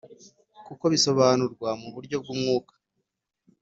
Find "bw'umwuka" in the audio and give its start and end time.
2.23-2.73